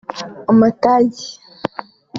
[0.51, 1.25] Amatage